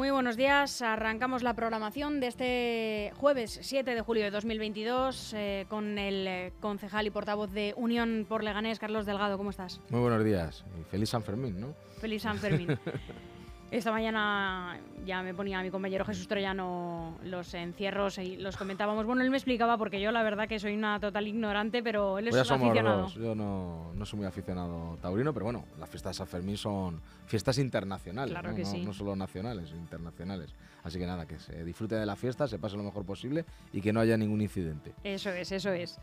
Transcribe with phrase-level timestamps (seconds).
[0.00, 0.80] Muy buenos días.
[0.80, 6.52] Arrancamos la programación de este jueves 7 de julio de 2022 eh, con el eh,
[6.58, 9.36] concejal y portavoz de Unión por Leganés, Carlos Delgado.
[9.36, 9.78] ¿Cómo estás?
[9.90, 10.64] Muy buenos días.
[10.80, 11.74] Y feliz San Fermín, ¿no?
[12.00, 12.78] Feliz San Fermín.
[13.70, 19.06] Esta mañana ya me ponía mi compañero Jesús Troyano los encierros y los comentábamos.
[19.06, 22.26] Bueno, él me explicaba porque yo la verdad que soy una total ignorante, pero él
[22.26, 23.02] es Pues un aficionado.
[23.02, 23.14] dos.
[23.14, 27.00] Yo no, no soy muy aficionado taurino, pero bueno, las fiestas de San Fermín son
[27.26, 28.56] fiestas internacionales, Claro ¿no?
[28.56, 28.84] que No- sí.
[28.84, 30.52] no solo nacionales, internacionales.
[30.82, 33.80] Así que nada, que se disfrute de la fiesta, se pase lo mejor posible y
[33.80, 34.94] que no haya ningún incidente.
[35.04, 35.96] Eso es, eso es.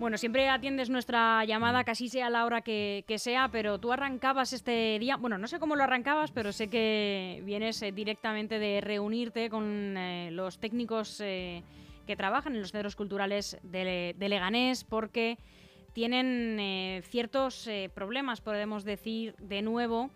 [0.00, 4.54] Bueno, siempre atiendes nuestra llamada, casi sea la hora que, que sea, pero tú arrancabas
[4.54, 8.80] este día, bueno, no sé cómo lo arrancabas, pero sé que vienes eh, directamente de
[8.80, 11.62] reunirte con eh, los técnicos eh,
[12.06, 15.36] que trabajan en los centros culturales de, de Leganés, porque
[15.92, 20.08] tienen ciertos problemas, podemos decir, de nuevo,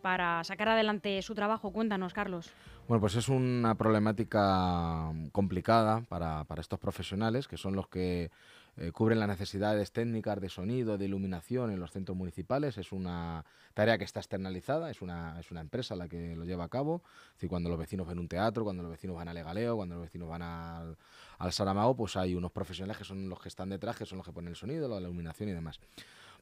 [0.00, 1.70] para sacar adelante su trabajo.
[1.70, 2.50] Cuéntanos, Carlos.
[2.86, 8.30] Bueno, pues es una problemática complicada para, para estos profesionales, que son los que
[8.78, 12.78] eh, cubren las necesidades técnicas de sonido, de iluminación en los centros municipales.
[12.78, 16.64] Es una tarea que está externalizada, es una, es una empresa la que lo lleva
[16.64, 17.02] a cabo.
[17.30, 19.96] Es decir, cuando los vecinos ven un teatro, cuando los vecinos van a Legaleo, cuando
[19.96, 20.96] los vecinos van al,
[21.38, 24.26] al Saramago, pues hay unos profesionales que son los que están detrás, que son los
[24.26, 25.80] que ponen el sonido, la iluminación y demás.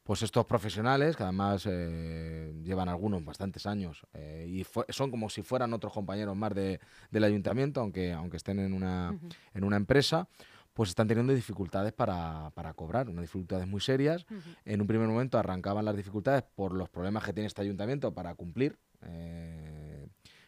[0.05, 5.43] Pues estos profesionales, que además eh, llevan algunos bastantes años eh, y son como si
[5.43, 6.79] fueran otros compañeros más de-
[7.11, 9.29] del ayuntamiento, aunque, aunque estén en una, Ujú.
[9.55, 10.29] en una empresa,
[10.77, 14.27] pues están teniendo dificultades para, para cobrar, unas dificultades muy serias.
[14.31, 14.41] Ujú.
[14.67, 18.35] En un primer momento arrancaban las dificultades por los problemas que tiene este ayuntamiento para
[18.35, 18.79] cumplir.
[19.03, 20.07] eh,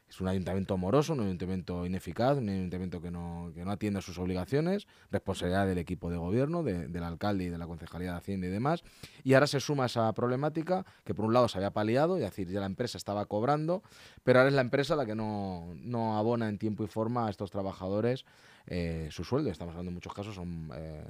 [0.09, 4.03] es un ayuntamiento moroso, un ayuntamiento ineficaz, un ayuntamiento que no, que no atiende a
[4.03, 8.17] sus obligaciones, responsabilidad del equipo de gobierno, de- del alcalde y de la Concejalía de
[8.17, 8.83] Hacienda y demás.
[9.23, 12.49] Y ahora se suma esa problemática que por un lado se había paliado, es decir,
[12.49, 13.83] ya la empresa estaba cobrando,
[14.25, 17.31] pero ahora es la empresa la que no, no abona en tiempo y forma a
[17.31, 18.25] estos trabajadores
[18.69, 19.51] eh, su sueldo.
[19.51, 21.05] Estamos hablando en muchos casos, son eh,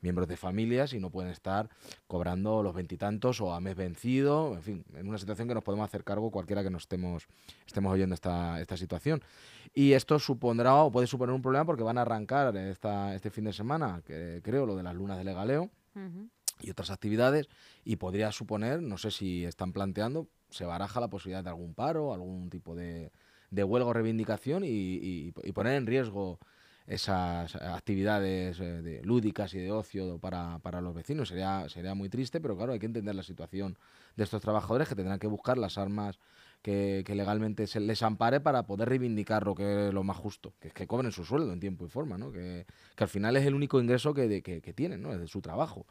[0.00, 1.68] miembros de familias y no pueden estar
[2.06, 5.84] cobrando los veintitantos o a mes vencido, en fin, en una situación que nos podemos
[5.88, 7.26] hacer cargo cualquiera que nos estemos,
[7.66, 9.22] estemos oyendo esta, esta situación.
[9.74, 13.44] Y esto supondrá o puede suponer un problema porque van a arrancar esta, este fin
[13.44, 16.28] de semana, que, creo, lo de las lunas de legaleo Ujú.
[16.60, 17.48] y otras actividades
[17.84, 22.14] y podría suponer, no sé si están planteando, se baraja la posibilidad de algún paro,
[22.14, 23.10] algún tipo de,
[23.50, 26.38] de huelga o reivindicación y, y- y poner en riesgo
[26.86, 31.28] esas actividades eh, de- lúdicas y de ocio para, para los vecinos.
[31.28, 33.76] Sería, sería muy triste, pero claro, hay que entender la situación
[34.16, 36.18] de estos trabajadores que tendrán que buscar las armas
[36.62, 40.54] que, que legalmente se les ampare para poder reivindicar lo que es lo más justo,
[40.60, 42.32] que es que cobren su sueldo en tiempo y forma, ¿no?
[42.32, 45.12] que, que al final es el único ingreso que, de- que, que tienen, ¿no?
[45.12, 45.86] es de su trabajo.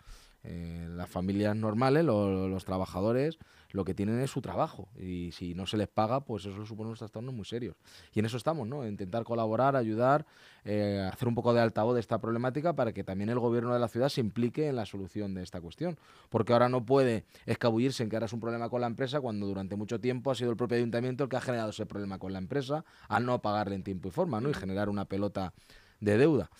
[0.47, 3.39] Eh, las familias normales, lo- los trabajadores,
[3.72, 6.89] lo que tienen es su trabajo y si no se les paga, pues eso supone
[6.89, 7.75] unos trastornos muy serios.
[8.13, 8.88] Y en eso estamos, ¿no?
[8.88, 10.25] Intentar colaborar, ayudar,
[10.63, 13.79] eh, hacer un poco de altavoz de esta problemática para que también el gobierno de
[13.79, 15.97] la ciudad se implique en la solución de esta cuestión.
[16.29, 19.47] Porque ahora no puede escabullirse en que ahora es un problema con la empresa cuando
[19.47, 22.31] durante mucho tiempo ha sido el propio ayuntamiento el que ha generado ese problema con
[22.34, 24.50] la empresa al no pagarle en tiempo y forma, ¿no?
[24.50, 25.53] Y generar una pelota
[26.00, 26.51] de deuda.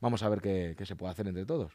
[0.00, 1.72] Vamos a ver qué, qué se puede hacer entre todos.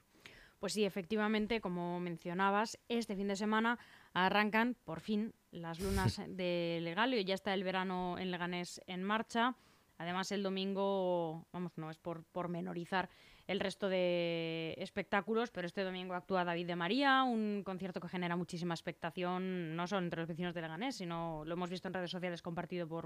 [0.64, 3.78] Pues sí, efectivamente, como mencionabas, este fin de semana
[4.14, 7.20] arrancan por fin las lunas de Legalio.
[7.20, 9.58] Ya está el verano en Leganés en marcha.
[9.98, 13.10] Además, el domingo, vamos, no es por, por menorizar
[13.46, 18.38] el resto de espectáculos, pero este domingo actúa David de María, un concierto que genera
[18.38, 22.10] muchísima expectación, no solo entre los vecinos de Leganés, sino lo hemos visto en redes
[22.12, 23.06] sociales compartido por,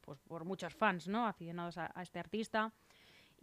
[0.00, 1.26] pues, por muchos fans, ¿no?
[1.26, 2.72] Aficionados a- a este artista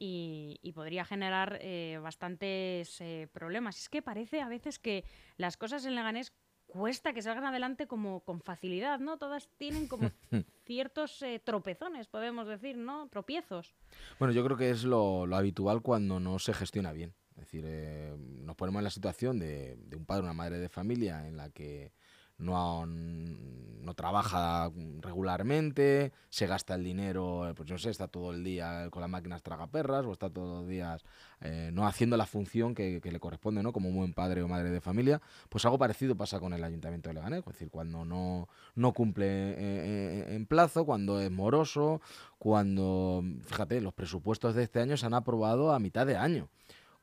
[0.04, 3.78] y, y podría generar eh, bastantes eh, problemas.
[3.78, 5.06] Es que parece a veces que
[5.38, 6.34] las cosas en Leganés
[6.66, 9.20] cuesta que salgan adelante como con facilidad, ¿no?
[9.20, 10.10] Todas tienen como
[10.66, 13.10] ciertos eh, tropezones, podemos decir, ¿no?
[13.10, 13.76] Tropiezos.
[14.18, 17.14] Bueno, yo creo que es lo, lo habitual cuando no se gestiona bien.
[17.36, 20.58] Es decir, eh, nos ponemos en la situación de, de un padre o una madre
[20.58, 21.94] de familia en la que
[22.42, 28.44] no, no trabaja regularmente, se gasta el dinero, eh, pues no sé, está todo el
[28.44, 31.04] día con las máquinas tragaperras o está todos los días
[31.42, 33.74] eh, no haciendo la función que, que le corresponde, ¿no?
[33.74, 35.22] Como un buen padre o madre de familia.
[35.50, 39.28] Pues algo parecido pasa con el Ayuntamiento de Leganés, es decir, cuando no, no cumple
[39.28, 42.02] eh, en plazo, cuando es moroso,
[42.38, 46.50] cuando, fíjate, los presupuestos de este año se han aprobado a mitad de año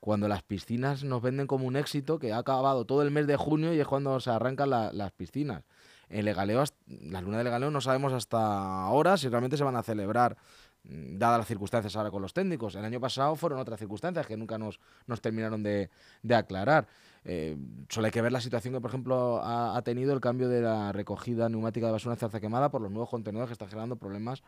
[0.00, 3.36] cuando las piscinas nos venden como un éxito que ha acabado todo el mes de
[3.36, 5.64] junio y es cuando se arrancan la- las piscinas.
[6.08, 9.82] En Legaleo, la luna de Legaleo no sabemos hasta ahora si realmente se van a
[9.82, 10.36] celebrar,
[10.84, 12.74] mm, dadas las circunstancias ahora con los técnicos.
[12.76, 15.90] El año pasado fueron otras circunstancias que nunca nos, nos terminaron de,
[16.22, 16.86] de aclarar.
[17.24, 17.56] Eh,
[17.90, 20.62] solo hay que ver la situación que, por ejemplo, ha, ha tenido el cambio de
[20.62, 23.96] la recogida neumática de basura en Zarza Quemada por los nuevos contenedores que están generando
[23.96, 24.42] problemas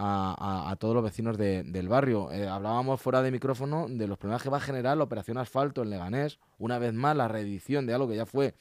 [0.00, 2.30] a, todos los vecinos del barrio.
[2.30, 5.82] Eh, hablábamos fuera de micrófono de los problemas que va a generar la operación asfalto
[5.82, 6.38] en Leganés.
[6.58, 8.54] Una vez más, la reedición de algo que ya fue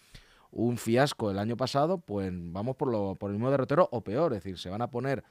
[0.51, 4.33] un fiasco el año pasado, pues vamos por, lo, por el mismo derrotero o peor.
[4.33, 5.23] Es decir, se van a poner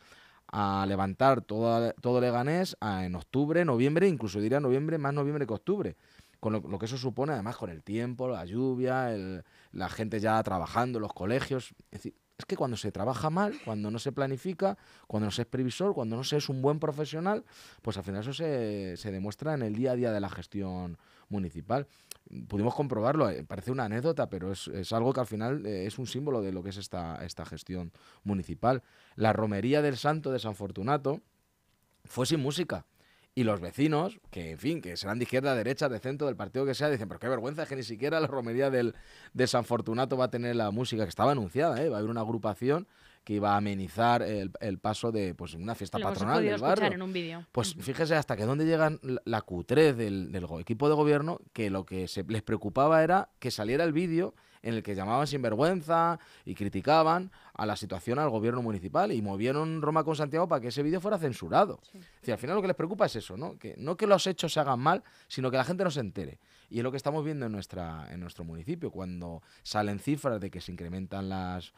[0.48, 5.96] a levantar todo, todo Leganés en octubre, noviembre, incluso diría noviembre, más noviembre que octubre.
[6.38, 9.10] Con lo, que eso supone, además, con el tiempo, la lluvia,
[9.72, 11.74] la gente ya trabajando, los colegios.
[11.90, 15.42] Es decir, es que cuando se trabaja mal, cuando no se planifica, cuando no se
[15.42, 17.44] es previsor, cuando no se es un buen profesional,
[17.82, 20.98] pues al final eso se, se demuestra en el día a día de la gestión
[21.28, 21.86] municipal.
[22.48, 26.06] Pudimos comprobarlo, eh, parece una anécdota, pero es, algo que al final eh, es un
[26.06, 27.92] símbolo de lo que es esta, esta gestión
[28.24, 28.82] municipal.
[29.14, 31.22] La romería del Santo de San Fortunato
[32.04, 32.84] fue sin música.
[33.38, 36.64] Y los vecinos, que en fin, que serán de izquierda, derecha, de centro, del partido
[36.64, 38.94] que sea, dicen, pero qué vergüenza, es que ni siquiera la romería del,
[39.34, 41.90] de San Fortunato va a tener la música, que estaba anunciada, ¿eh?
[41.90, 42.88] va a haber una agrupación
[43.24, 46.86] que iba a amenizar el, el paso de pues una fiesta patronal del barrio.
[46.86, 47.44] En un vídeo.
[47.52, 51.84] Pues fíjese hasta que dónde llegan la, cutrez del, del, equipo de gobierno, que lo
[51.84, 54.34] que se les preocupaba era que saliera el vídeo
[54.66, 59.80] en el que llamaban sinvergüenza y criticaban a la situación al gobierno municipal y movieron
[59.80, 61.78] Roma con Santiago para que ese vídeo fuera censurado.
[62.26, 63.56] al final lo que les preocupa es eso, ¿no?
[63.58, 66.40] Que no que los hechos se hagan mal, sino que la gente no se entere.
[66.68, 70.50] Y es lo que estamos viendo en, nuestra, en nuestro municipio, cuando salen cifras de
[70.50, 71.72] que se incrementan las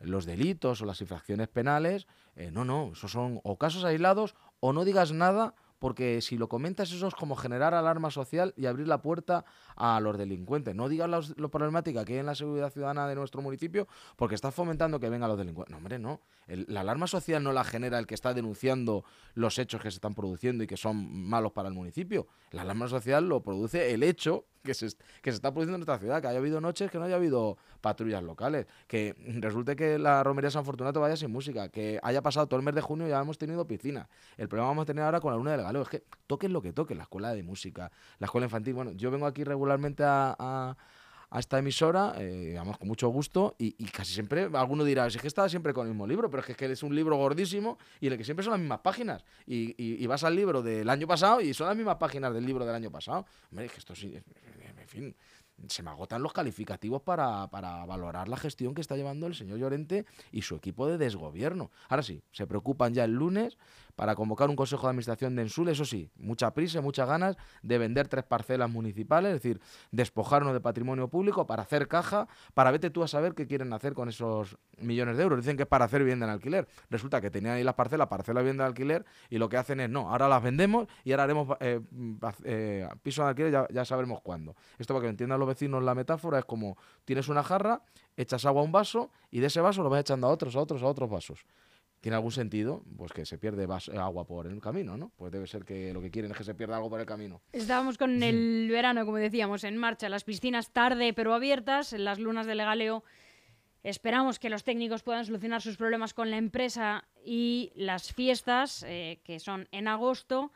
[0.00, 4.72] los delitos o las infracciones penales, eh, no, no, esos son o casos aislados o
[4.72, 8.86] no digas nada porque si lo comentas eso es como generar alarma social y abrir
[8.86, 9.44] la puerta
[9.74, 10.76] a los delincuentes.
[10.76, 14.54] No digas lo, problemática que hay en la seguridad ciudadana de nuestro municipio porque estás
[14.54, 15.72] fomentando que vengan los delincuentes.
[15.72, 16.20] No, hombre, no.
[16.46, 19.04] la alarma social no la genera el que está denunciando
[19.34, 22.28] los hechos que se están produciendo y que son malos para el municipio.
[22.50, 24.88] La alarma social lo produce el hecho que se,
[25.22, 27.56] que se está produciendo en nuestra ciudad, que haya habido noches que no haya habido
[27.80, 32.46] patrullas locales, que resulte que la romería San Fortunato vaya sin música, que haya pasado
[32.46, 34.08] todo el mes de junio y ya hemos tenido piscina.
[34.36, 36.62] El problema vamos a tener ahora con la luna del galeo, es que toquen lo
[36.62, 38.74] que toquen, la escuela de música, la escuela infantil.
[38.74, 40.76] Bueno, yo vengo aquí regularmente a a
[41.38, 45.48] esta emisora, eh, digamos, con mucho gusto, y, casi siempre alguno dirá, es que está
[45.48, 48.18] siempre con el mismo libro, pero es que, es un libro gordísimo y en el
[48.18, 49.24] que siempre son las mismas páginas.
[49.46, 52.66] Y, y, vas al libro del año pasado y son las mismas páginas del libro
[52.66, 53.26] del año pasado.
[53.50, 55.14] Hombre, es que esto sí, en fin,
[55.68, 59.58] se me agotan los calificativos para, para, valorar la gestión que está llevando el señor
[59.58, 61.70] Llorente y su equipo de desgobierno.
[61.88, 63.58] Ahora sí, se preocupan ya el lunes
[64.00, 67.76] para convocar un consejo de administración de Ensul, eso sí, mucha prisa, muchas ganas de
[67.76, 69.60] vender tres parcelas municipales, es decir,
[69.90, 73.92] despojarnos de patrimonio público para hacer caja, para vete tú a saber qué quieren hacer
[73.92, 75.40] con esos millones de euros.
[75.40, 76.66] Dicen que es para hacer vivienda en alquiler.
[76.88, 79.58] Resulta que tenían ahí las parcelas para hacer la vivienda de alquiler y lo que
[79.58, 81.82] hacen es, no, ahora las vendemos y ahora haremos eh,
[82.44, 84.56] eh, piso de alquiler, ya, ya sabremos cuándo.
[84.78, 87.82] Esto para que entiendan los vecinos la metáfora es como tienes una jarra,
[88.16, 90.60] echas agua a un vaso y de ese vaso lo vas echando a otros, a
[90.60, 91.44] otros, a otros vasos.
[92.00, 92.82] ¿Tiene algún sentido?
[92.96, 93.66] Pues que se pierde
[93.98, 95.12] agua por el camino, ¿no?
[95.16, 97.42] Pues debe ser que lo que quieren es que se pierda algo por el camino.
[97.52, 100.08] Estábamos con el verano, como decíamos, en marcha.
[100.08, 103.04] Las piscinas tarde pero abiertas, en las lunas de Legaleo.
[103.82, 109.20] Esperamos que los técnicos puedan solucionar sus problemas con la empresa y las fiestas, eh,
[109.22, 110.52] que son en agosto,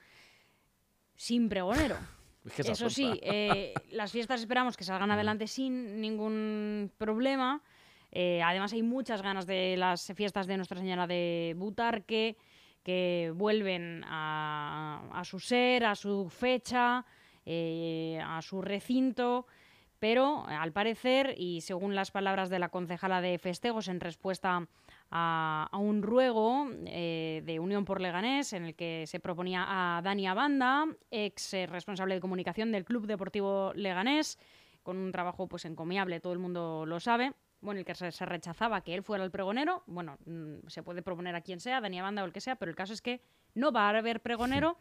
[1.15, 1.97] sin pregonero.
[2.59, 7.63] Eso sí, eh, las fiestas esperamos que salgan adelante sin ningún problema.
[8.17, 12.37] Eh, además hay muchas ganas de las fiestas de Nuestra Señora de Butarque,
[12.85, 17.05] que vuelven a, su ser, a su fecha,
[17.45, 19.47] eh, a su recinto.
[19.99, 24.69] Pero al parecer, y según las palabras de la concejala de festejos en respuesta
[25.11, 30.27] a, un ruego eh, de Unión por Leganés en el que se proponía a Dani
[30.27, 34.39] Abanda, ex responsable de comunicación del Club Deportivo Leganés,
[34.83, 37.33] con un trabajo pues encomiable, todo el mundo lo sabe,
[37.65, 41.35] bueno, el que se, rechazaba que él fuera el pregonero, bueno, mm, se puede proponer
[41.35, 43.21] a quien sea, Dani Banda o el que sea, pero el caso es que
[43.55, 44.77] no va a haber pregonero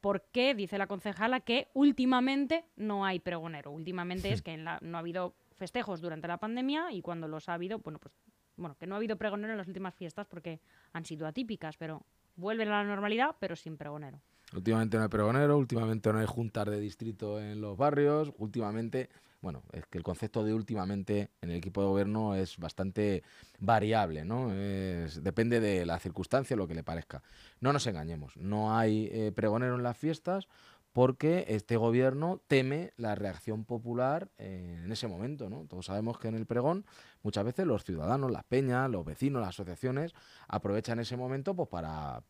[0.00, 3.70] porque dice la concejala que últimamente no hay pregonero.
[3.70, 7.78] Últimamente es que no ha habido festejos durante la pandemia y cuando los ha habido,
[7.78, 8.12] bueno, pues
[8.56, 10.60] bueno, que no ha habido pregonero en las últimas fiestas porque
[10.92, 12.04] han sido atípicas, pero
[12.36, 14.20] vuelven a la normalidad, pero sin pregonero.
[14.54, 19.08] Últimamente no hay pregonero, últimamente no hay juntas de distrito en los barrios, últimamente
[19.44, 23.22] bueno, es que el concepto de últimamente en el equipo de gobierno es bastante
[23.60, 24.48] variable, ¿no?
[24.48, 27.22] depende de la circunstancia, lo que le parezca.
[27.60, 30.48] No nos engañemos, no hay eh, pregonero en las fiestas
[30.94, 35.66] porque este gobierno teme la reacción popular eh, en ese momento, ¿no?
[35.66, 36.86] Todos sabemos que en el pregón
[37.22, 40.14] muchas veces los ciudadanos, las peñas, los vecinos, las asociaciones
[40.48, 42.22] aprovechan ese momento pues, para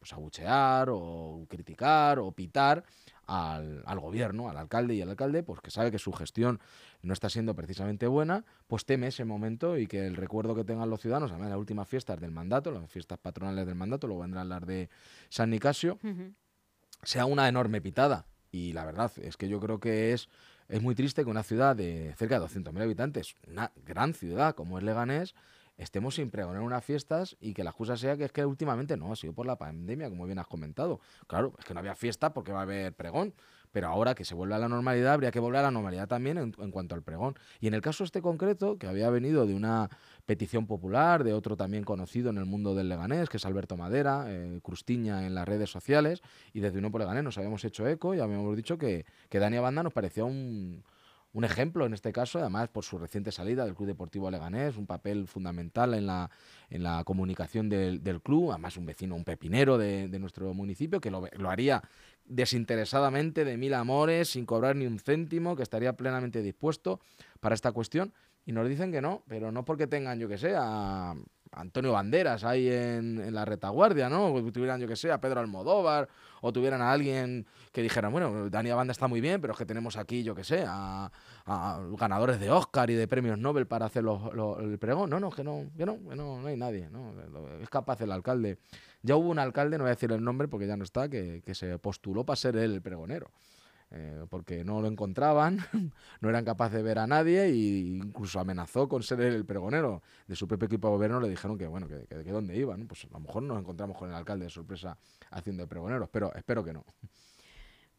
[0.00, 2.84] pues, abuchear o criticar o pitar
[3.30, 6.60] al, al, gobierno, al alcalde y al alcalde, pues que sabe que su gestión
[7.02, 10.90] no está siendo precisamente buena, pues teme ese momento y que el recuerdo que tengan
[10.90, 14.22] los ciudadanos, además de las últimas fiestas del mandato, las fiestas patronales del mandato, luego
[14.22, 14.88] vendrán las de
[15.28, 15.98] San Nicasio,
[17.02, 18.26] sea una enorme pitada.
[18.52, 20.28] Y la verdad es que yo creo que es,
[20.68, 24.78] es muy triste que una ciudad de cerca de 200.000 habitantes, una gran ciudad como
[24.78, 25.34] es Leganés,
[25.80, 29.12] estemos sin pregonar unas fiestas y que la excusa sea que es que últimamente no,
[29.12, 31.00] ha sido por la pandemia, como bien has comentado.
[31.26, 33.32] Claro, es que no había fiesta porque va a haber pregón,
[33.72, 36.36] pero ahora que se vuelve a la normalidad, habría que volver a la normalidad también
[36.38, 37.34] en, cuanto al pregón.
[37.60, 39.88] Y en el caso este concreto, que había venido de una
[40.26, 44.26] petición popular, de otro también conocido en el mundo del Leganés, que es Alberto Madera,
[44.28, 46.20] eh, Crustiña en las redes sociales,
[46.52, 49.56] y desde Uno por Leganés nos habíamos hecho eco y habíamos dicho que, que Dani
[49.56, 50.82] Abanda nos parecía un
[51.32, 54.86] un ejemplo en este caso, además por su reciente salida del Club Deportivo Leganés, un
[54.86, 56.30] papel fundamental en la,
[56.70, 61.28] en la comunicación del, club, además un vecino, un pepinero de, nuestro municipio, que lo,
[61.36, 61.82] lo, haría
[62.24, 67.00] desinteresadamente, de mil amores, sin cobrar ni un céntimo, que estaría plenamente dispuesto
[67.38, 68.12] para esta cuestión.
[68.44, 71.14] Y nos dicen que no, pero no porque tengan, yo que sé, a
[71.52, 74.32] Antonio Banderas ahí en, la retaguardia, ¿no?
[74.32, 76.08] O tuvieran, yo que sé, a Pedro Almodóvar,
[76.40, 79.66] o tuvieran a alguien que dijera, bueno, Dani Banda está muy bien, pero es que
[79.66, 81.10] tenemos aquí, yo que sé, a,
[81.98, 85.10] ganadores de Oscar y de premios Nobel para hacer el pregón.
[85.10, 87.12] No, no, que no, que no, que no, no hay nadie, ¿no?
[87.60, 88.58] Es capaz el alcalde.
[89.02, 91.42] Ya hubo un alcalde, no voy a decir el nombre porque ya no está, que,
[91.44, 93.30] que se postuló para ser él el pregonero.
[93.92, 95.58] Eh, porque no lo encontraban,
[96.20, 100.36] no eran capaces de ver a nadie e incluso amenazó con ser el pregonero de
[100.36, 101.20] su propio equipo de gobierno.
[101.20, 102.86] Le dijeron que, bueno, que, que, que dónde iban.
[102.86, 104.96] Pues a lo mejor nos encontramos con el alcalde de sorpresa
[105.30, 106.84] haciendo de pregonero, pero espero que no.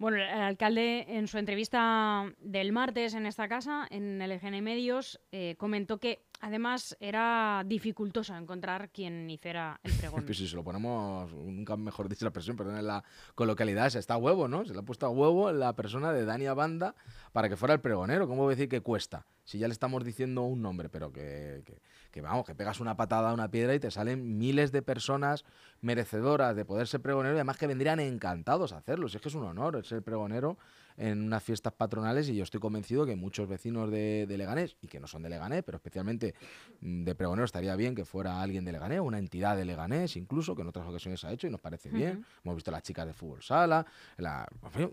[0.02, 5.22] Bueno, el alcalde en su entrevista del martes en esta casa, en el EGN Medios,
[5.32, 10.26] eh, comentó que además era dificultoso encontrar quien hiciera el pregón.
[10.26, 13.04] pues si se lo ponemos, nunca mejor dicho la expresión, perdón, en la
[13.36, 14.66] coloquialidad, se está a huevo, ¿no?
[14.66, 16.96] Se le ha puesto a huevo la persona de Dania Banda
[17.32, 18.28] para que fuera el pregonero.
[18.28, 19.28] ¿Cómo voy a decir que cuesta?
[19.44, 21.80] Si ya le estamos diciendo un nombre, pero que, que,
[22.20, 25.46] vamos, que pegas una patada a una piedra y te salen miles de personas
[25.80, 29.08] merecedoras de poder ser pregonero y además que vendrían encantados a hacerlo.
[29.08, 30.58] Si es que es un honor ser pregonero
[31.02, 35.00] en unas fiestas patronales y yo estoy convencido que muchos vecinos de, Leganés, y que
[35.00, 36.36] no son de Leganés, pero especialmente
[36.82, 40.56] mm, de pregonero estaría bien que fuera alguien de Leganés, una entidad de Leganés incluso,
[40.56, 42.24] que en otras ocasiones ha hecho y nos parece bien.
[42.44, 43.86] Hemos visto las chicas de fútbol sala,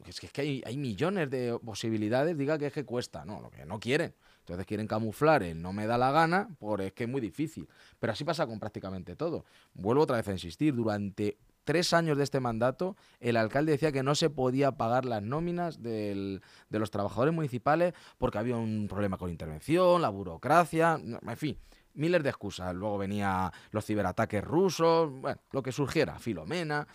[0.07, 3.43] es que, es que hay, hay millones de posibilidades, diga que es que cuesta, no,
[3.43, 4.15] lo que no quieren.
[4.41, 7.69] Entonces quieren camuflar el no me da la gana, por es que es muy difícil.
[8.01, 9.45] Pero así pasa con prácticamente todo.
[9.75, 11.37] Vuelvo otra vez a insistir, durante
[11.69, 15.83] tres años de este mandato, el alcalde decía que no se podía pagar las nóminas
[15.83, 21.59] de los trabajadores municipales porque había un problema con intervención, la burocracia, en fin,
[21.93, 22.75] miles de excusas.
[22.75, 26.89] Luego venía los ciberataques rusos, bueno, lo que surgiera, Filomena.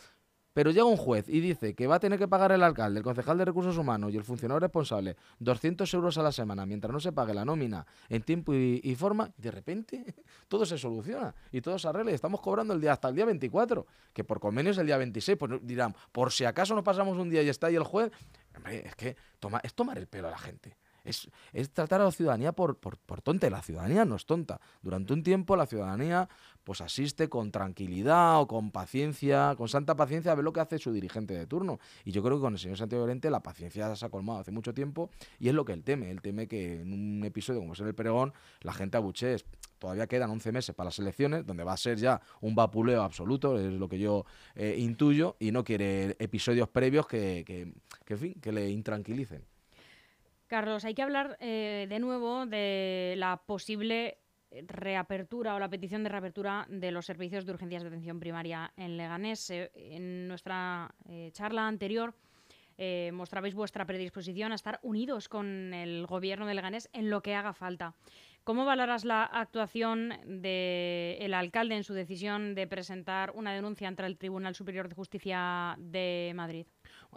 [0.53, 3.03] Pero llega un juez y dice que va a tener que pagar el alcalde, el
[3.03, 6.99] concejal de recursos humanos y el funcionario responsable 200 euros a la semana mientras no
[6.99, 10.15] se pague la nómina en tiempo y, forma, de repente
[10.47, 13.25] todo se soluciona y todo se arregla y estamos cobrando el día hasta el día
[13.25, 17.17] 24, que por convenio es el día 26, pues dirán, por si acaso nos pasamos
[17.17, 18.11] un día y está ahí el juez,
[18.69, 20.77] es que toma, es tomar el pelo a la gente.
[21.03, 21.29] Es,
[21.73, 23.49] tratar a la ciudadanía por, por, por tonta.
[23.49, 24.59] la ciudadanía no es tonta.
[24.81, 26.29] Durante un tiempo la ciudadanía
[26.63, 30.79] pues asiste con tranquilidad o con paciencia, con santa paciencia a ver lo que hace
[30.79, 31.79] su dirigente de turno.
[32.05, 34.51] Y yo creo que con el señor Santiago Llorente la paciencia se ha colmado hace
[34.51, 36.09] mucho tiempo y es lo que él teme.
[36.09, 39.35] Él teme que en un episodio como es el Peregón la gente abuche.
[39.79, 43.59] Todavía quedan 11 meses para las elecciones, donde va a ser ya un vapuleo absoluto,
[43.59, 47.73] es lo que yo eh, intuyo, y no quiere episodios previos que, que,
[48.05, 49.43] que, en fin, que le intranquilicen.
[50.47, 54.19] Carlos, hay que hablar eh, de nuevo de la posible
[54.67, 58.97] reapertura o la petición de reapertura de los servicios de urgencias de atención primaria en
[58.97, 59.49] Leganés.
[59.49, 62.13] Eh, en nuestra eh, charla anterior
[63.13, 67.53] mostrabais vuestra predisposición a estar unidos con el gobierno de Leganés en lo que haga
[67.53, 67.93] falta.
[68.43, 74.17] ¿Cómo valoras la actuación del alcalde en su decisión de presentar una denuncia ante el
[74.17, 76.65] Tribunal Superior de Justicia de Madrid?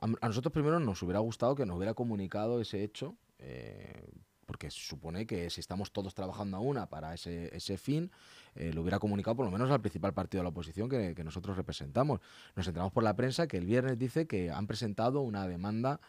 [0.00, 4.10] A, nosotros primero nos hubiera gustado que nos hubiera comunicado ese hecho eh,
[4.46, 8.12] porque se supone que si estamos todos trabajando a una para ese, ese fin,
[8.54, 11.56] eh, lo hubiera comunicado por lo menos al principal partido de la oposición que, nosotros
[11.56, 12.20] representamos.
[12.54, 16.00] Nos enteramos por la prensa que el viernes dice que han presentado una demanda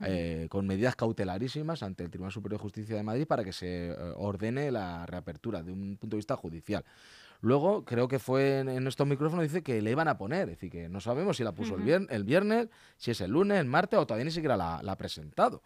[0.00, 3.96] eh, con medidas cautelarísimas ante el Tribunal Superior de Justicia de Madrid para que se
[4.16, 6.84] ordene la reapertura de un punto de vista judicial.
[7.40, 10.48] Luego, creo que fue en, estos micrófonos, dice que le iban a poner.
[10.48, 13.30] Es decir, que no sabemos si la puso el, viernes, el, viernes, si es el
[13.30, 15.62] lunes, el martes o todavía ni siquiera la, la ha presentado.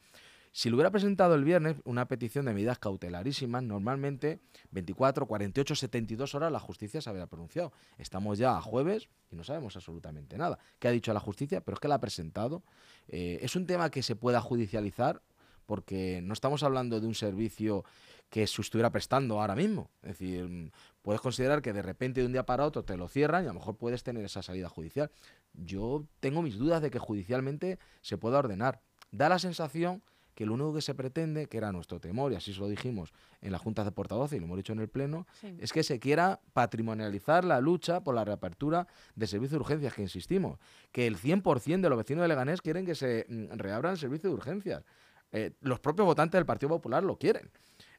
[0.52, 4.40] Si lo hubiera presentado el viernes, una petición de medidas cautelarísimas, normalmente
[4.72, 7.72] 24, 48, 72 horas la justicia se habría pronunciado.
[7.98, 10.58] Estamos ya a jueves y no sabemos absolutamente nada.
[10.80, 11.60] ¿Qué ha dicho la justicia?
[11.60, 12.64] Pero es que la ha presentado.
[13.06, 15.22] Eh, es un tema que se pueda judicializar
[15.66, 17.84] porque no estamos hablando de un servicio
[18.30, 19.90] que se estuviera prestando ahora mismo.
[20.02, 20.72] Es decir,
[21.02, 23.52] puedes considerar que de repente de un día para otro te lo cierran y a
[23.52, 25.10] lo mejor puedes tener esa salida judicial.
[25.52, 28.80] Yo tengo mis dudas de que judicialmente se pueda ordenar.
[29.10, 30.02] Da la sensación
[30.34, 33.12] que lo único que se pretende, que era nuestro temor, y así se lo dijimos
[33.42, 35.26] en la Junta de Portavoces y lo hemos dicho en el Pleno,
[35.58, 40.02] es que se quiera patrimonializar la lucha por la reapertura de servicios de urgencias, que
[40.02, 40.58] insistimos,
[40.92, 44.30] que el 100% de los vecinos de Leganés quieren que se mm, reabran el servicio
[44.30, 44.84] de urgencias.
[45.32, 47.50] Eh, los propios votantes del Partido Popular lo quieren.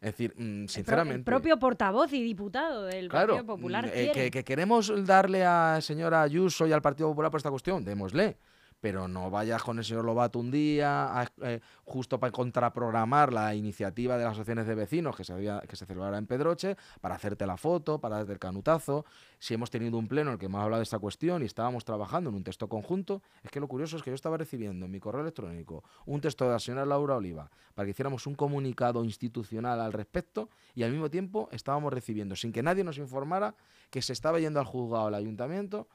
[0.02, 1.20] Es decir, mm, sinceramente.
[1.20, 3.86] El, propio portavoz y diputado del Partido Popular.
[3.86, 7.52] Mm, eh, que, que, queremos darle a señora Ayuso y al Partido Popular por esta
[7.52, 8.38] cuestión, démosle
[8.82, 14.18] pero no vayas con el señor Lobato un día eh, justo para contraprogramar la iniciativa
[14.18, 15.34] de las asociaciones de vecinos que se,
[15.68, 19.06] que se celebrará en Pedroche para hacerte la foto, para darte el canutazo.
[19.38, 21.86] Si hemos tenido un pleno en el que hemos hablado de esta cuestión y estábamos
[21.86, 24.92] trabajando en un texto conjunto, es que lo curioso es que yo estaba recibiendo en
[24.92, 29.04] mi correo electrónico un texto de la señora Laura Oliva para que hiciéramos un comunicado
[29.04, 33.54] institucional al respecto y al mismo tiempo estábamos recibiendo, sin que nadie nos informara,
[33.92, 35.88] que se estaba yendo al juzgado al ayuntamiento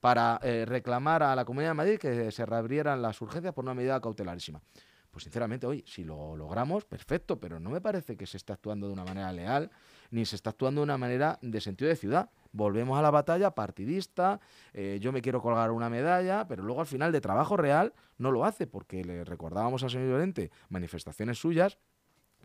[0.00, 3.74] para eh, reclamar a la Comunidad de Madrid que se reabrieran las urgencias por una
[3.74, 4.60] medida cautelarísima.
[5.10, 8.86] Pues sinceramente, hoy, si lo logramos, perfecto, pero no me parece que se esté actuando
[8.86, 9.70] de una manera leal,
[10.10, 12.30] ni se está actuando de una manera de sentido de ciudad.
[12.52, 14.40] Volvemos a la batalla partidista,
[14.72, 18.30] eh, yo me quiero colgar una medalla, pero luego al final de trabajo real no
[18.30, 21.78] lo hace, porque le recordábamos al señor Llorente manifestaciones suyas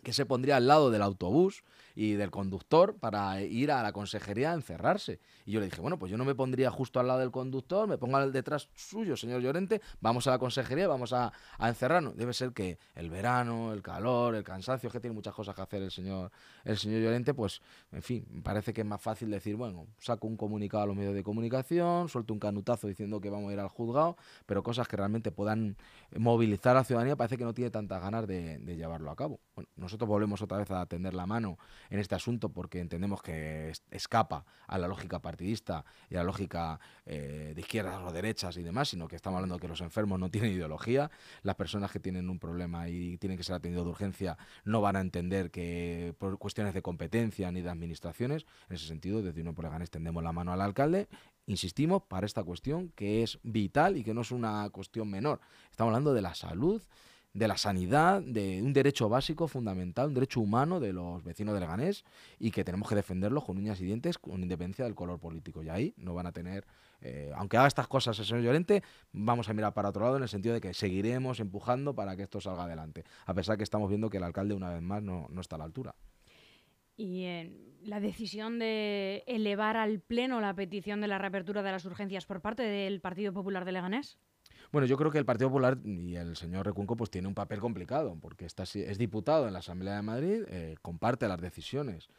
[0.05, 1.63] que se pondría al lado del autobús
[1.95, 5.19] y del conductor para ir a la consejería a encerrarse.
[5.45, 7.87] Y yo le dije, bueno, pues yo no me pondría justo al lado del conductor,
[7.87, 12.15] me pongo detrás suyo, señor Llorente, vamos a la consejería, vamos a, encerrarnos.
[12.15, 15.81] Debe ser que el verano, el calor, el cansancio, que tiene muchas cosas que hacer
[15.81, 16.31] el señor,
[16.65, 20.37] el señor Llorente, pues, en fin, parece que es más fácil decir, bueno, saco un
[20.37, 23.69] comunicado a los medios de comunicación, suelto un canutazo diciendo que vamos a ir al
[23.69, 25.77] juzgado, pero cosas que realmente puedan
[26.15, 29.39] movilizar a la ciudadanía parece que no tiene tantas ganas de, llevarlo a cabo.
[29.55, 31.57] Bueno, nosotros volvemos otra vez a tender la mano
[31.89, 36.79] en este asunto porque entendemos que escapa a la lógica partidista y a la lógica
[37.05, 40.19] eh, de izquierdas o derechas y demás, sino que estamos hablando de que los enfermos
[40.19, 41.09] no tienen ideología,
[41.43, 44.97] las personas que tienen un problema y tienen que ser atendidos de urgencia no van
[44.97, 49.53] a entender que por cuestiones de competencia ni de administraciones, en ese sentido, desde uno
[49.53, 51.07] por Leganés tendemos la mano al alcalde
[51.47, 55.39] insistimos, para esta cuestión que es vital y que no es una cuestión menor.
[55.69, 56.81] Estamos hablando de la salud
[57.35, 61.59] de la sanidad, de un derecho básico fundamental, un derecho humano de los vecinos de
[61.59, 62.05] Leganés
[62.39, 65.61] y que tenemos que defenderlo con uñas y dientes con independencia del color político.
[65.61, 66.65] Y ahí no van a tener,
[67.01, 70.23] eh, aunque haga estas cosas el señor Llorente, vamos a mirar para otro lado en
[70.23, 73.89] el sentido de que seguiremos empujando para que esto salga adelante, a pesar que estamos
[73.89, 75.93] viendo que el alcalde una vez más no, no está a la altura.
[76.95, 77.25] Y
[77.83, 82.39] la decisión de elevar al Pleno la petición de la reapertura de las urgencias por
[82.39, 84.17] parte del Partido Popular de Leganés.
[84.71, 87.59] Bueno, yo creo que el Partido Popular y el señor Recunco pues tiene un papel
[87.59, 92.09] complicado, porque está, es diputado en la Asamblea de Madrid, eh, comparte las decisiones,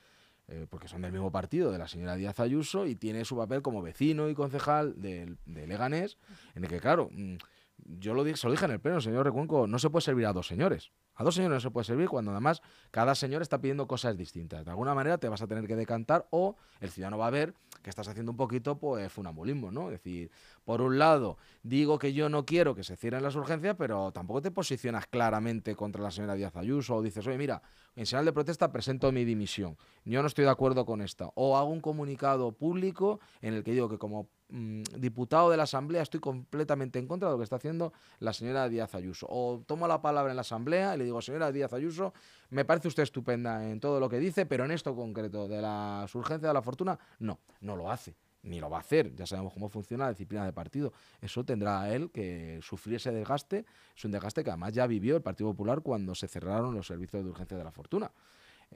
[0.49, 3.63] eh, porque son del mismo partido, de la señora Díaz Ayuso, y tiene su papel
[3.63, 6.19] como vecino y concejal de, Leganés,
[6.55, 7.37] en el que, claro, mm,
[7.79, 10.27] yo lo dije, se lo dije en el pleno, señor Recuenco, no se puede servir
[10.27, 10.93] a dos señores.
[11.15, 14.65] A dos señores no se puede servir cuando además cada señor está pidiendo cosas distintas.
[14.65, 17.55] De alguna manera te vas a tener que decantar o el ciudadano va a ver
[17.87, 19.93] que estás haciendo un poquito pues funambulismo, ¿no?
[19.93, 20.29] Es decir,
[20.65, 24.43] por un lado, digo que yo no quiero que se cierren las urgencias, pero tampoco
[24.43, 27.63] te posicionas claramente contra la señora Díaz Ayuso o dices, oye, mira,
[27.95, 29.77] en señal de protesta presento mi dimisión.
[30.05, 31.31] Yo no estoy de acuerdo con esta.
[31.37, 35.65] O hago un comunicado público en el que digo que como Mm, diputado de la
[35.65, 39.27] Asamblea, estoy completamente en contra de lo que está haciendo la señora Díaz Ayuso.
[39.29, 42.15] O tomo la palabra en la Asamblea y le digo, señora Díaz Ayuso,
[42.51, 46.07] me parece usted estupenda en todo lo que dice, pero en esto concreto de la
[46.15, 48.15] urgencia de la fortuna, no, no lo hace.
[48.43, 50.93] Ni lo va a hacer, ya sabemos cómo funciona la disciplina de partido.
[51.21, 53.65] Eso tendrá él que sufrir ese desgaste.
[53.97, 57.25] Es un desgaste que además ya vivió el Partido Popular cuando se cerraron los servicios
[57.25, 58.13] de urgencia de la fortuna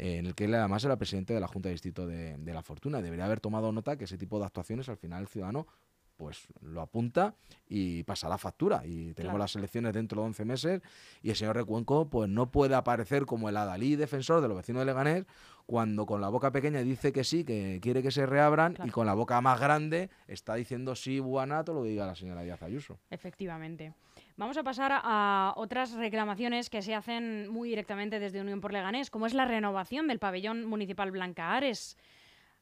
[0.01, 3.03] en el que él además era presidente de la Junta de Distrito de, La Fortuna.
[3.03, 5.67] Debería haber tomado nota que ese tipo de actuaciones al final el ciudadano
[6.17, 7.35] pues lo apunta
[7.67, 8.83] y pasa la factura.
[8.85, 10.83] Y tenemos las elecciones dentro de 11 meses
[11.23, 14.81] y el señor Recuenco pues no puede aparecer como el adalí defensor de los vecinos
[14.81, 15.27] de Leganés
[15.67, 19.07] cuando con la boca pequeña dice que sí, que quiere que se reabran y con
[19.07, 22.99] la boca más grande está diciendo sí, buanato, lo diga la señora Díaz Ayuso.
[23.11, 23.95] Efectivamente.
[24.41, 29.11] Vamos a pasar a otras reclamaciones que se hacen muy directamente desde Unión por Leganés,
[29.11, 31.99] como es la renovación del pabellón municipal Blanca Ares.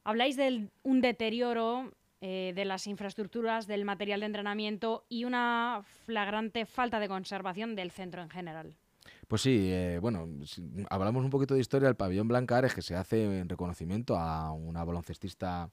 [0.03, 6.65] Habláis de un deterioro eh, de las infraestructuras, del material de entrenamiento y una flagrante
[6.65, 8.75] falta de conservación del centro en general.
[9.29, 10.27] Pues sí, eh, bueno,
[10.89, 11.87] hablamos un poquito de historia.
[11.87, 15.69] El pabellón Blancares, que se hace en reconocimiento a una baloncestista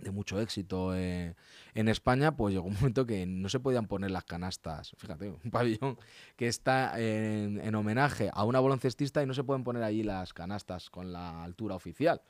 [0.00, 1.34] de mucho éxito eh,
[1.74, 4.92] en España, pues llegó un momento que no se podían poner las canastas.
[4.98, 5.98] Fíjate, un pabellón
[6.36, 10.90] que está en, homenaje a una baloncestista y no se pueden poner allí las canastas
[10.90, 12.22] con la altura oficial.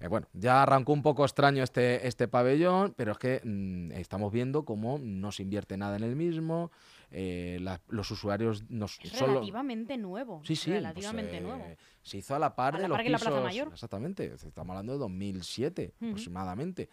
[0.00, 4.32] Eh, bueno, ya arrancó un poco extraño este, este pabellón, pero es que mm, estamos
[4.32, 6.70] viendo cómo no se invierte nada en el mismo,
[7.16, 10.42] eh, los usuarios nos es relativamente nuevo.
[10.44, 10.72] Sí, sí.
[10.72, 11.64] Relativamente pues, nuevo.
[12.02, 13.12] Se hizo a la par de los pisos.
[13.12, 13.68] La Plaza Mayor.
[13.72, 14.34] Exactamente.
[14.34, 16.88] Estamos hablando de 2007 aproximadamente.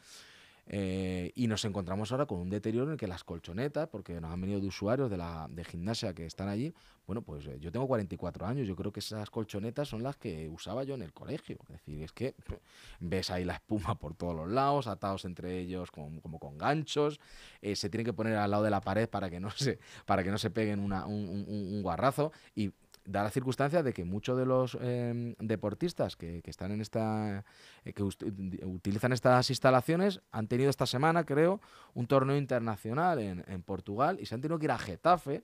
[0.67, 4.31] Eh, y nos encontramos ahora con un deterioro en el que las colchonetas, porque nos
[4.31, 6.73] han venido de usuarios de la de gimnasia que están allí,
[7.07, 10.47] bueno, pues eh, yo tengo 44 años, yo creo que esas colchonetas son las que
[10.47, 11.57] usaba yo en el colegio.
[11.63, 12.35] Es decir, es que
[12.99, 17.19] ves ahí la espuma por todos los lados, atados entre ellos como, como con ganchos,
[17.61, 20.23] eh, se tienen que poner al lado de la pared para que no se, para
[20.23, 22.71] que no se peguen un, un guarrazo y
[23.05, 27.43] da la circunstancia de que muchos de los em, deportistas que, están en esta
[27.85, 31.61] eh, que utilizan estas instalaciones han tenido esta semana, creo,
[31.93, 35.43] un torneo internacional en, en, Portugal y se han tenido que ir a Getafe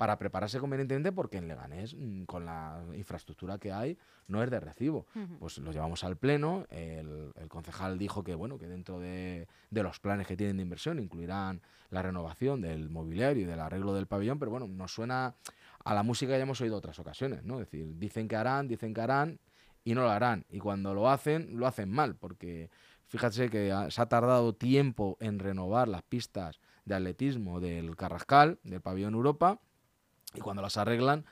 [0.00, 3.98] para prepararse convenientemente porque en Leganés, mm, con la infraestructura que hay,
[4.28, 5.06] no es de recibo.
[5.38, 9.82] Pues lo llevamos al pleno, el, el, concejal dijo que bueno, que dentro de, de,
[9.82, 14.06] los planes que tienen de inversión incluirán la renovación del mobiliario y del arreglo del
[14.06, 15.34] pabellón, pero bueno, nos suena
[15.84, 17.54] a la música ya hemos oído otras ocasiones, ¿no?
[17.60, 19.40] Es decir, dicen que harán, dicen que harán
[19.84, 20.44] y no lo harán.
[20.48, 22.70] Y cuando lo hacen, lo hacen mal, porque
[23.06, 28.80] fíjate que se ha tardado tiempo en renovar las pistas de atletismo del Carrascal, del
[28.80, 29.60] pabellón Europa,
[30.34, 31.24] y cuando las arreglan,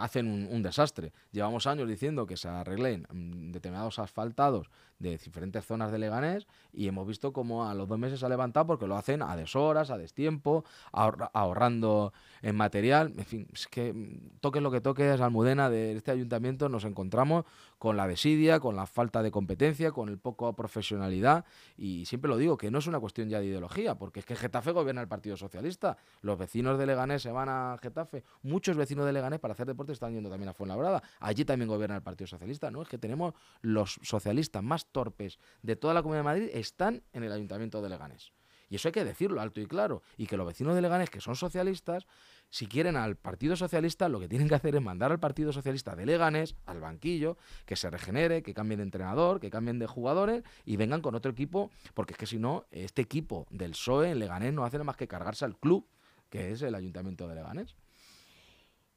[0.00, 1.12] hacen un, desastre.
[1.32, 6.86] Llevamos años diciendo que se arreglen mm, determinados asfaltados de diferentes zonas de Leganés y
[6.86, 9.90] hemos visto cómo a los dos meses se ha levantado porque lo hacen a deshoras,
[9.90, 13.14] a destiempo, ahorrando en material.
[13.16, 17.44] En fin, es que mm, toques lo que toques, Almudena, de este ayuntamiento nos encontramos
[17.78, 22.36] con la desidia, con la falta de competencia, con el poco profesionalidad y siempre lo
[22.36, 25.08] digo, que no es una cuestión ya de ideología, porque es que Getafe gobierna el
[25.08, 25.96] Partido Socialista.
[26.20, 29.92] Los vecinos de Leganés se van a Getafe, muchos vecinos de Leganés para hacer deporte
[29.92, 31.02] están yendo también a Fuenlabrada.
[31.18, 32.82] Allí también gobierna el Partido Socialista, ¿no?
[32.82, 37.24] Es que tenemos los socialistas más torpes de toda la Comunidad de Madrid están en
[37.24, 38.32] el Ayuntamiento de Leganés.
[38.70, 40.02] Y eso hay que decirlo alto y claro.
[40.16, 42.06] Y que los vecinos de Leganés, que son socialistas,
[42.50, 45.96] si quieren al Partido Socialista, lo que tienen que hacer es mandar al Partido Socialista
[45.96, 50.44] de Leganés al banquillo, que se regenere, que cambien de entrenador, que cambien de jugadores
[50.64, 54.20] y vengan con otro equipo, porque es que si no, este equipo del PSOE en
[54.20, 55.84] Leganés no hace nada más que cargarse al club,
[56.28, 57.74] que es el Ayuntamiento de Leganés.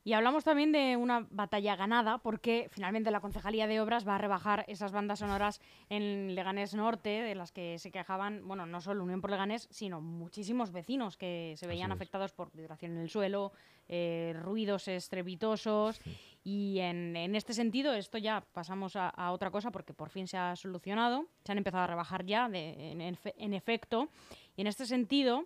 [0.06, 4.18] Y hablamos también de una batalla ganada porque finalmente la Concejalía de Obras va a
[4.18, 9.06] rebajar esas bandas sonoras en Leganés Norte, de las que se quejaban, bueno, no solo
[9.06, 13.54] Unión por Leganés, sino muchísimos vecinos que se veían afectados por vibración en el suelo,
[13.88, 16.02] eh, ruidos estrepitosos.
[16.44, 20.58] Y en, este sentido, esto ya pasamos a, otra cosa porque por fin se ha
[20.58, 24.10] solucionado, se han empezado a rebajar ya en, efecto.
[24.58, 25.46] Y en este sentido,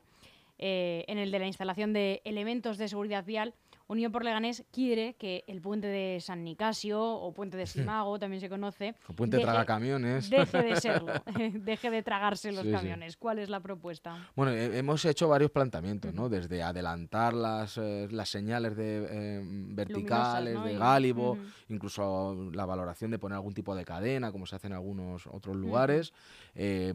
[0.58, 3.54] eh, en el de la instalación de elementos de seguridad vial,
[3.88, 8.41] Unión por Leganés quiere que el puente de San Nicasio o puente de Simago, también
[8.41, 11.13] se conoce, o puente traga camiones, deje de serlo,
[11.54, 13.15] deje de tragarse los camiones.
[13.15, 14.28] ¿Cuál es la propuesta?
[14.36, 16.28] Bueno, hemos hecho varios planteamientos, ¿no?
[16.28, 21.38] Desde adelantar las, eh, las señales de eh, verticales, de gálibo,
[21.69, 25.56] incluso la valoración de poner algún tipo de cadena, como se hace en algunos otros
[25.56, 26.13] lugares.
[26.56, 26.93] Eh,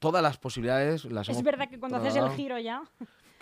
[0.00, 2.82] todas las posibilidades las Es verdad que cuando haces el giro ya.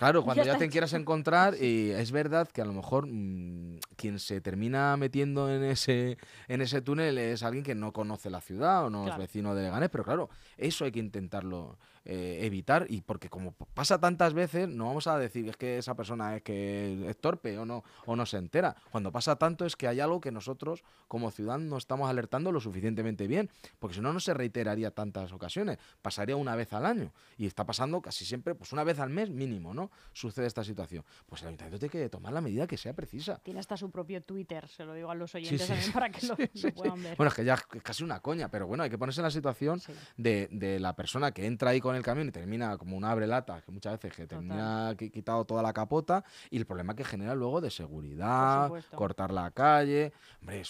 [0.00, 4.18] Claro, cuando ya, te quieras encontrar, y es verdad que a lo mejor mm, quien
[4.18, 6.16] se termina metiendo en ese,
[6.48, 9.64] en ese túnel es alguien que no conoce la ciudad o no es vecino de
[9.64, 14.66] Leganés, pero claro, eso hay que intentarlo eh, evitar y porque como pasa tantas veces
[14.66, 18.16] no vamos a decir es que esa persona es que es torpe o no o
[18.16, 18.74] no se entera.
[18.90, 22.60] Cuando pasa tanto es que hay algo que nosotros como ciudad no estamos alertando lo
[22.60, 25.76] suficientemente bien porque si no no se reiteraría tantas ocasiones.
[26.00, 29.28] Pasaría una vez al año y está pasando casi siempre pues una vez al mes
[29.28, 31.04] mínimo no sucede esta situación.
[31.26, 33.40] Pues el ayuntamiento tiene que tomar la medida que sea precisa.
[33.42, 36.36] Tiene hasta su propio Twitter se lo digo a los oyentes también para que lo,
[36.74, 37.16] puedan ver.
[37.18, 39.30] Bueno es que ya es casi una coña pero bueno hay que ponerse en la
[39.30, 39.82] situación
[40.16, 43.26] de, de la persona que entra ahí con el camión y termina como un abre
[43.26, 47.34] lata, que muchas veces que termina quitado toda la capota y el problema que genera
[47.34, 50.12] luego de seguridad, cortar la calle.
[50.40, 50.62] Hombre,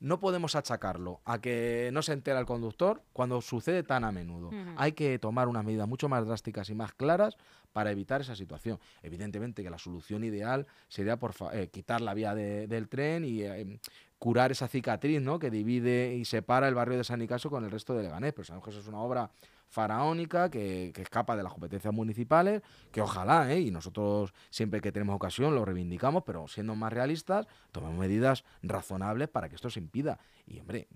[0.00, 4.50] no podemos achacarlo a que no se entera el conductor cuando sucede tan a menudo.
[4.76, 7.36] Hay que tomar unas medidas mucho más drásticas y más claras
[7.72, 8.78] para evitar esa situación.
[9.02, 13.80] Evidentemente que la solución ideal sería por eh, quitar la vía del tren y eh,
[14.18, 15.38] curar esa cicatriz ¿no?
[15.38, 18.32] que divide y separa el barrio de San Nicaso con el resto de Leganés.
[18.32, 19.30] Pero sabemos que eso es una obra
[19.68, 23.60] faraónica que, que, escapa de las competencias municipales, que ojalá, ¿eh?
[23.60, 29.28] y nosotros siempre que tenemos ocasión lo reivindicamos, pero siendo más realistas, tomemos medidas razonables
[29.28, 30.18] para que esto se impida.
[30.46, 30.88] Y hombre,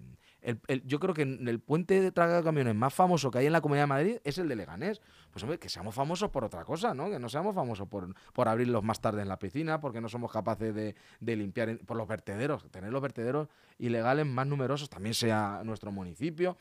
[0.84, 3.60] yo creo que el puente de traga de camiones más famoso que hay en la
[3.60, 5.00] Comunidad de Madrid es el de Leganés.
[5.32, 7.10] Pues hombre, que seamos famosos por otra cosa, ¿no?
[7.10, 10.30] Que no seamos famosos por, por abrirlos más tarde en la piscina, porque no somos
[10.30, 12.70] capaces de, de limpiar por los vertederos.
[12.70, 16.56] Tener los vertederos ilegales más numerosos también sea nuestro municipio.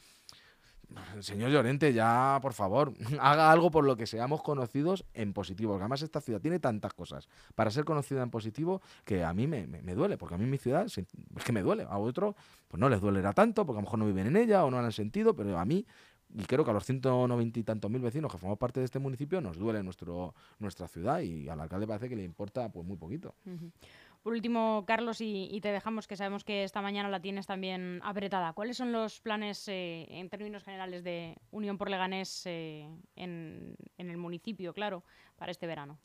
[1.20, 5.74] Señor Llorente, ya, por favor, haga algo por lo que seamos conocidos en positivo.
[5.74, 9.48] Porque además esta ciudad tiene tantas cosas para ser conocida en positivo que a mí
[9.48, 11.86] me, duele, porque a mí mi ciudad es que me duele.
[11.90, 12.36] A otros
[12.68, 14.80] pues no les duelerá tanto, porque a lo mejor no viven en ella o no
[14.80, 15.86] han sentido, pero a mí,
[16.34, 19.00] y creo que a los 190 y tantos mil vecinos que formamos parte de este
[19.00, 22.98] municipio, nos duele nuestro, nuestra ciudad y al alcalde parece que le importa pues muy
[22.98, 23.36] poquito.
[24.28, 28.52] Por último, Carlos, y, te dejamos que sabemos que esta mañana la tienes también apretada.
[28.52, 34.18] ¿Cuáles son los planes eh, en términos generales de Unión por Leganés eh, en el
[34.18, 35.06] municipio, claro,
[35.38, 35.98] para este verano?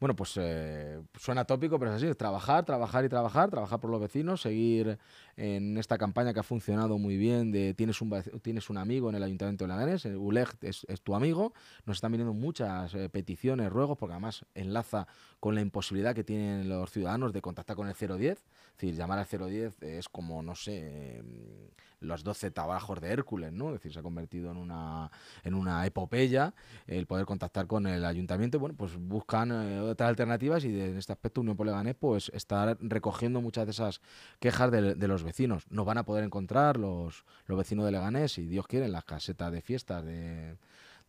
[0.00, 4.00] Bueno, pues eh, suena tópico, pero es así, trabajar, trabajar y trabajar, trabajar por los
[4.00, 4.98] vecinos, seguir
[5.36, 8.10] en esta campaña que ha funcionado muy bien de tienes un,
[8.40, 11.52] tienes un amigo en el Ayuntamiento de Lagares, ULEG es, tu amigo,
[11.84, 15.06] nos están viniendo muchas eh, peticiones, ruegos, porque además enlaza
[15.38, 18.44] con la imposibilidad que tienen los ciudadanos de contactar con el 010, es
[18.78, 21.22] decir, llamar al 010 es como, no sé,
[22.00, 23.68] los 12 trabajos de Hércules, ¿no?
[23.68, 25.10] Es decir, se ha convertido en una,
[25.44, 26.54] en una epopeya
[26.86, 28.58] el poder contactar con el ayuntamiento.
[28.58, 33.40] bueno, pues buscan eh, otras alternativas y en este aspecto Unión Poleganés pues está recogiendo
[33.40, 34.00] muchas de esas
[34.38, 35.66] quejas de, de, los vecinos.
[35.70, 39.04] Nos van a poder encontrar los, los vecinos de Leganés, si Dios quiere, en las
[39.04, 40.56] casetas de fiestas de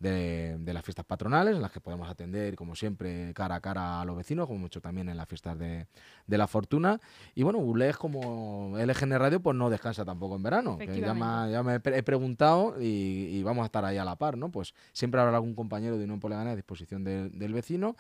[0.02, 4.06] de, las fiestas patronales, en las que podemos atender, como siempre, cara a cara a
[4.06, 5.88] los vecinos, como hecho también en las fiestas de,
[6.28, 7.00] la fortuna.
[7.36, 10.78] Y bueno, ULEG como LGN Radio, pues no descansa tampoco en verano.
[10.78, 14.38] Que ya, me, ya me he preguntado y, vamos a estar ahí a la par,
[14.38, 14.50] ¿no?
[14.50, 17.96] Pues siempre habrá algún compañero de Unión Polegana a disposición del vecino.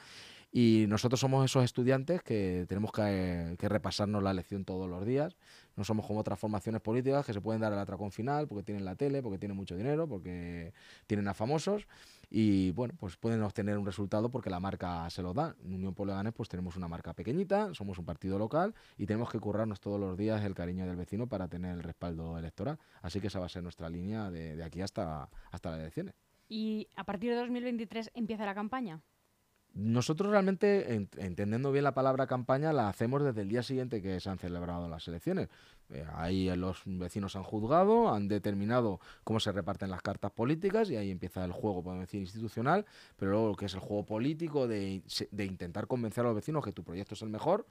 [0.54, 5.38] Y nosotros somos esos estudiantes que tenemos que, que, repasarnos la lección todos los días.
[5.82, 8.86] No somos como otras formaciones políticas que se pueden dar el atracón final porque tienen
[8.86, 10.74] la tele, porque tienen mucho dinero, porque
[11.08, 11.88] tienen a famosos
[12.30, 15.56] y bueno, pues pueden obtener un resultado porque la marca se lo da.
[15.66, 19.40] En Unión Pueblo pues tenemos una marca pequeñita, somos un partido local y tenemos que
[19.40, 22.78] currarnos todos los días el cariño del vecino para tener el respaldo electoral.
[23.02, 26.14] Así que esa va a ser nuestra línea de, de aquí hasta, hasta las elecciones.
[26.48, 29.02] ¿Y a partir de 2023 empieza la campaña?
[29.74, 34.30] Nosotros realmente, entendiendo bien la palabra campaña, la hacemos desde el día siguiente que se
[34.30, 35.48] han celebrado las elecciones.
[35.90, 40.98] Eh, ahí los vecinos han juzgado, han determinado cómo se reparten las cartas políticas y
[40.98, 45.04] ahí empieza el juego, podemos decir, institucional, pero luego que es el juego político de,
[45.32, 47.66] de intentar convencer a los vecinos que tu proyecto es el mejor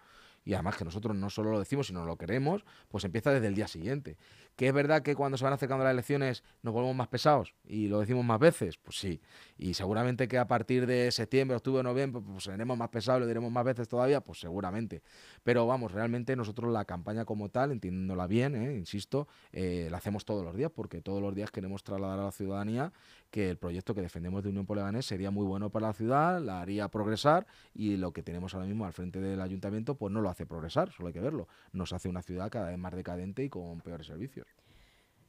[0.45, 3.55] y además que nosotros no solo lo decimos, sino lo queremos, pues empieza desde el
[3.55, 4.17] día siguiente.
[4.61, 7.89] ¿Que es verdad que cuando se van acercando las elecciones nos volvemos más pesados y
[7.89, 8.77] lo decimos más veces?
[8.77, 9.19] Pues sí.
[9.57, 13.51] Y seguramente que a partir de septiembre, octubre, noviembre, pues seremos más pesados, lo diremos
[13.51, 15.03] más veces todavía, pues seguramente.
[15.43, 18.77] Pero vamos, realmente nosotros la campaña como tal, entiéndola bien, ¿eh?
[18.77, 22.33] insisto, eh, la hacemos todos los días porque todos los días queremos trasladar a la
[22.33, 22.93] ciudadanía
[23.31, 26.61] que el proyecto que defendemos de Unión Poleganés sería muy bueno para la ciudad, la
[26.61, 30.29] haría progresar y lo que tenemos ahora mismo al frente del ayuntamiento pues no lo
[30.29, 31.49] hace progresar, solo hay que verlo.
[31.73, 34.50] Nos hace una ciudad cada vez más decadente y con peores servicios.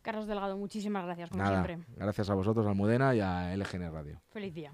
[0.01, 1.79] Carlos Delgado, muchísimas gracias, como siempre.
[1.95, 4.21] Gracias a vosotros, Almudena, y a LGN Radio.
[4.29, 4.73] Feliz día.